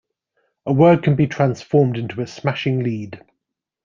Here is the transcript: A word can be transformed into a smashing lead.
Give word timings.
A 0.65 0.73
word 0.73 1.03
can 1.03 1.15
be 1.15 1.27
transformed 1.27 1.95
into 1.95 2.21
a 2.21 2.25
smashing 2.25 2.79
lead. 2.79 3.23